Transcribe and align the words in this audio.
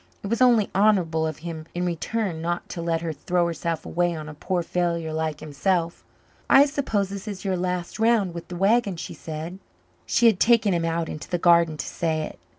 It 0.23 0.29
was 0.31 0.41
only 0.41 0.67
honourable 0.73 1.27
of 1.27 1.37
him 1.45 1.67
in 1.75 1.85
return 1.85 2.41
not 2.41 2.67
to 2.69 2.81
let 2.81 3.01
her 3.01 3.13
throw 3.13 3.45
herself 3.45 3.85
away 3.85 4.15
on 4.15 4.27
a 4.27 4.33
poor 4.33 4.63
failure 4.63 5.13
like 5.13 5.41
himself. 5.41 6.03
"I 6.49 6.65
suppose 6.65 7.09
this 7.09 7.27
is 7.27 7.45
your 7.45 7.55
last 7.55 7.99
round 7.99 8.33
with 8.33 8.47
the 8.47 8.55
wagon," 8.55 8.95
she 8.95 9.13
said. 9.13 9.59
She 10.07 10.25
had 10.25 10.39
taken 10.39 10.73
him 10.73 10.85
out 10.85 11.07
into 11.07 11.29
the 11.29 11.37
garden 11.37 11.77
to 11.77 11.85
say 11.85 12.21
it. 12.23 12.39